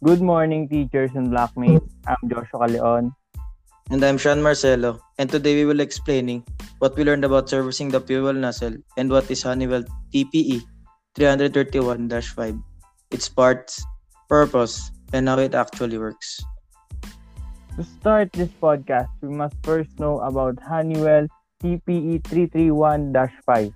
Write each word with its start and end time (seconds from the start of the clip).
Good 0.00 0.24
morning, 0.24 0.64
teachers 0.64 1.12
and 1.12 1.28
blackmates. 1.28 1.84
I'm 2.08 2.24
Joshua 2.24 2.64
Leon. 2.64 3.12
And 3.92 4.00
I'm 4.00 4.16
Sean 4.16 4.40
Marcelo. 4.40 4.96
And 5.18 5.28
today 5.28 5.54
we 5.60 5.68
will 5.68 5.80
explaining 5.80 6.40
what 6.78 6.96
we 6.96 7.04
learned 7.04 7.22
about 7.22 7.50
servicing 7.50 7.92
the 7.92 8.00
fuel 8.00 8.32
nozzle 8.32 8.80
and 8.96 9.10
what 9.12 9.30
is 9.30 9.42
Honeywell 9.42 9.84
TPE 10.08 10.64
331-5, 11.20 12.16
its 13.10 13.28
parts, 13.28 13.84
purpose, 14.26 14.90
and 15.12 15.28
how 15.28 15.36
it 15.36 15.54
actually 15.54 15.98
works. 15.98 16.40
To 17.76 17.84
start 17.84 18.32
this 18.32 18.48
podcast, 18.56 19.12
we 19.20 19.28
must 19.28 19.56
first 19.62 20.00
know 20.00 20.16
about 20.20 20.56
Honeywell 20.64 21.28
TPE 21.62 22.24
331-5 22.24 23.74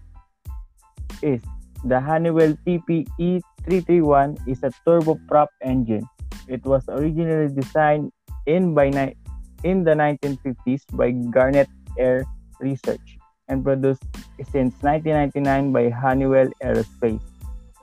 is 1.21 1.43
the 1.85 2.00
Honeywell 2.00 2.57
TPE 2.64 3.45
331 3.68 4.39
is 4.49 4.64
a 4.64 4.72
turboprop 4.89 5.49
engine. 5.61 6.09
It 6.48 6.64
was 6.64 6.84
originally 6.89 7.53
designed 7.54 8.12
in 8.46 8.75
by 8.75 8.90
ni- 8.90 9.16
in 9.64 9.84
the 9.84 9.96
1950s 9.96 10.84
by 10.93 11.11
Garnet 11.32 11.68
Air 11.98 12.25
Research 12.61 13.18
and 13.48 13.64
produced 13.64 14.04
since 14.53 14.76
1999 14.80 15.72
by 15.72 15.89
Honeywell 15.89 16.48
Aerospace. 16.62 17.20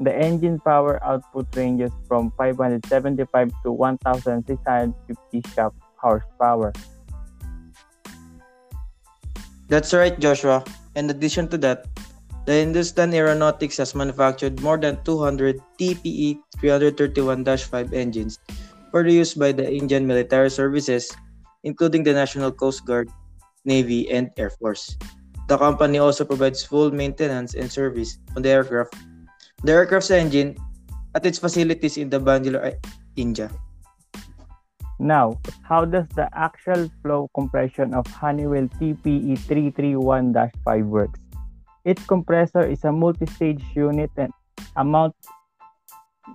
The 0.02 0.14
engine 0.14 0.58
power 0.62 0.98
output 1.04 1.50
ranges 1.56 1.92
from 2.08 2.34
575 2.38 3.54
to 3.64 3.72
1650 3.72 5.42
shaft 5.54 5.78
horsepower. 5.98 6.74
That's 9.70 9.94
right, 9.94 10.18
Joshua. 10.20 10.66
In 10.96 11.10
addition 11.10 11.48
to 11.50 11.58
that, 11.60 11.86
the 12.52 12.60
Hindustan 12.60 13.16
Aeronautics 13.16 13.80
has 13.80 13.96
manufactured 13.96 14.60
more 14.60 14.76
than 14.76 15.00
200 15.08 15.56
TPE 15.80 16.36
331-5 16.60 17.96
engines 17.96 18.44
for 18.92 19.08
use 19.08 19.34
by 19.34 19.56
the 19.56 19.64
Indian 19.64 20.04
military 20.06 20.52
services, 20.52 21.08
including 21.64 22.04
the 22.04 22.12
National 22.12 22.52
Coast 22.52 22.84
Guard, 22.84 23.08
Navy, 23.64 24.12
and 24.12 24.36
Air 24.36 24.50
Force. 24.50 25.00
The 25.48 25.58
company 25.58 26.04
also 26.04 26.26
provides 26.28 26.60
full 26.60 26.92
maintenance 26.92 27.56
and 27.56 27.72
service 27.72 28.20
on 28.36 28.44
the 28.44 28.52
aircraft, 28.52 29.00
the 29.64 29.72
aircraft's 29.72 30.12
engine, 30.12 30.60
at 31.16 31.26
its 31.26 31.40
facilities 31.40 31.96
in 31.96 32.10
the 32.10 32.20
Bangalore, 32.20 32.76
India. 33.16 33.48
Now, 35.00 35.40
how 35.64 35.86
does 35.86 36.08
the 36.20 36.28
axial 36.36 36.92
flow 37.02 37.32
compression 37.34 37.94
of 37.94 38.06
Honeywell 38.08 38.68
TPE 38.76 39.40
331-5 39.48 40.52
works? 40.92 41.20
Its 41.84 42.06
compressor 42.06 42.62
is 42.62 42.84
a 42.84 42.92
multi-stage 42.92 43.64
unit 43.76 44.12
and 44.18 44.32
amount 44.76 45.16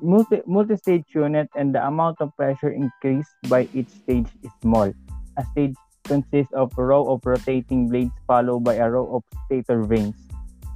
multi, 0.03 0.43
multi-stage 0.47 1.07
unit 1.15 1.49
and 1.55 1.75
the 1.75 1.87
amount 1.87 2.21
of 2.21 2.35
pressure 2.37 2.71
increased 2.71 3.31
by 3.49 3.69
each 3.73 3.89
stage 3.89 4.27
is 4.43 4.51
small. 4.61 4.93
A 5.39 5.45
stage 5.53 5.75
consists 6.05 6.53
of 6.53 6.73
a 6.79 6.83
row 6.83 7.07
of 7.13 7.21
rotating 7.25 7.89
blades 7.89 8.15
followed 8.27 8.65
by 8.65 8.75
a 8.75 8.91
row 8.91 9.07
of 9.15 9.23
stator 9.47 9.83
vanes. 9.83 10.15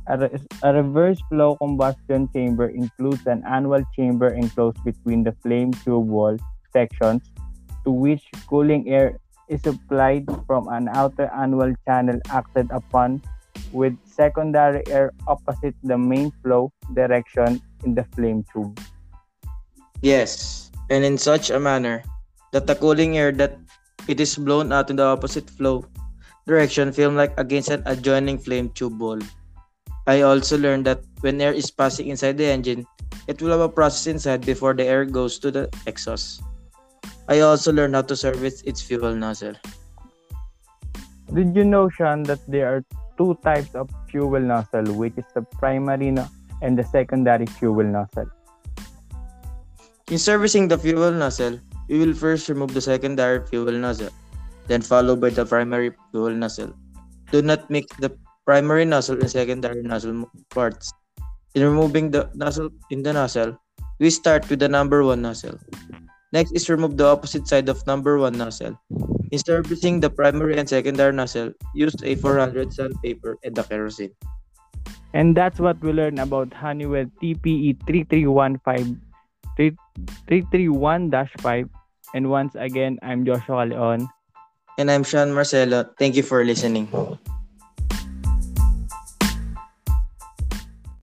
A, 0.06 0.18
re- 0.18 0.38
a 0.62 0.74
reverse 0.74 1.20
flow 1.28 1.56
combustion 1.56 2.28
chamber 2.32 2.68
includes 2.68 3.26
an 3.26 3.42
annular 3.46 3.84
chamber 3.94 4.28
enclosed 4.34 4.82
between 4.84 5.22
the 5.22 5.32
flame 5.42 5.72
tube 5.72 6.06
wall 6.06 6.36
sections 6.72 7.22
to 7.84 7.90
which 7.90 8.22
cooling 8.48 8.88
air 8.88 9.18
is 9.48 9.62
supplied 9.62 10.26
from 10.46 10.68
an 10.68 10.88
outer 10.94 11.30
annular 11.34 11.74
channel 11.86 12.18
acted 12.30 12.70
upon 12.70 13.22
with 13.72 13.94
secondary 14.04 14.82
air 14.88 15.12
opposite 15.26 15.74
the 15.82 15.96
main 15.96 16.30
flow 16.42 16.72
direction 16.94 17.60
in 17.84 17.94
the 17.94 18.04
flame 18.16 18.44
tube. 18.52 18.78
Yes, 20.02 20.70
and 20.88 21.04
in 21.04 21.18
such 21.18 21.50
a 21.50 21.60
manner 21.60 22.02
that 22.52 22.66
the 22.66 22.74
cooling 22.74 23.18
air 23.18 23.32
that 23.32 23.58
it 24.08 24.20
is 24.20 24.36
blown 24.36 24.72
out 24.72 24.90
in 24.90 24.96
the 24.96 25.04
opposite 25.04 25.48
flow 25.48 25.84
direction 26.46 26.90
film 26.90 27.14
like 27.14 27.36
against 27.38 27.70
an 27.70 27.82
adjoining 27.86 28.38
flame 28.38 28.70
tube 28.70 28.98
wall. 28.98 29.20
I 30.06 30.22
also 30.22 30.58
learned 30.58 30.86
that 30.86 31.04
when 31.20 31.40
air 31.40 31.52
is 31.52 31.70
passing 31.70 32.08
inside 32.08 32.38
the 32.38 32.46
engine, 32.46 32.86
it 33.28 33.40
will 33.40 33.50
have 33.50 33.60
a 33.60 33.68
process 33.68 34.06
inside 34.08 34.44
before 34.44 34.74
the 34.74 34.84
air 34.84 35.04
goes 35.04 35.38
to 35.38 35.50
the 35.50 35.68
exhaust. 35.86 36.42
I 37.28 37.40
also 37.40 37.70
learned 37.72 37.94
how 37.94 38.02
to 38.02 38.16
service 38.16 38.62
its 38.62 38.82
fuel 38.82 39.14
nozzle. 39.14 39.54
Did 41.32 41.54
you 41.54 41.62
know, 41.62 41.88
Sean, 41.88 42.24
that 42.24 42.40
there 42.48 42.66
are 42.66 42.84
two 43.20 43.36
types 43.44 43.76
of 43.76 43.92
fuel 44.08 44.40
nozzle, 44.40 44.88
which 44.96 45.12
is 45.20 45.28
the 45.36 45.44
primary 45.60 46.08
no- 46.08 46.24
and 46.64 46.80
the 46.80 46.86
secondary 46.88 47.44
fuel 47.44 47.84
nozzle? 47.84 48.32
In 50.08 50.16
servicing 50.16 50.72
the 50.72 50.80
fuel 50.80 51.12
nozzle, 51.12 51.60
we 51.92 52.00
will 52.00 52.16
first 52.16 52.48
remove 52.48 52.72
the 52.72 52.80
secondary 52.80 53.44
fuel 53.44 53.76
nozzle, 53.76 54.08
then 54.72 54.80
followed 54.80 55.20
by 55.20 55.28
the 55.28 55.44
primary 55.44 55.92
fuel 56.10 56.32
nozzle. 56.32 56.72
Do 57.30 57.44
not 57.44 57.68
mix 57.68 57.92
the 58.00 58.16
primary 58.48 58.88
nozzle 58.88 59.20
and 59.20 59.30
secondary 59.30 59.84
nozzle 59.84 60.24
parts. 60.48 60.90
In 61.54 61.62
removing 61.62 62.10
the 62.10 62.30
nozzle 62.32 62.70
in 62.88 63.04
the 63.04 63.12
nozzle, 63.12 63.60
we 64.00 64.08
start 64.08 64.48
with 64.48 64.64
the 64.64 64.68
number 64.68 65.04
one 65.04 65.20
nozzle. 65.20 65.60
Next 66.32 66.56
is 66.56 66.70
remove 66.70 66.96
the 66.96 67.06
opposite 67.06 67.46
side 67.46 67.68
of 67.68 67.84
number 67.86 68.16
one 68.18 68.38
nozzle. 68.38 68.78
In 69.30 69.38
servicing 69.38 70.00
the 70.00 70.10
primary 70.10 70.58
and 70.58 70.68
secondary 70.68 71.12
nozzle, 71.12 71.52
use 71.74 71.94
a 72.02 72.16
400 72.16 72.72
sandpaper 72.72 73.38
and 73.44 73.54
the 73.54 73.62
kerosene. 73.62 74.10
And 75.14 75.36
that's 75.36 75.58
what 75.58 75.78
we 75.82 75.92
learned 75.92 76.18
about 76.18 76.52
Honeywell 76.52 77.06
TPE 77.22 77.78
3315 77.86 79.00
331-5. 80.26 81.68
And 82.14 82.30
once 82.30 82.54
again, 82.56 82.98
I'm 83.02 83.24
Joshua 83.24 83.66
Leon. 83.66 84.08
And 84.78 84.90
I'm 84.90 85.04
Sean 85.04 85.32
Marcelo. 85.32 85.86
Thank 85.98 86.16
you 86.16 86.22
for 86.22 86.44
listening. 86.44 86.88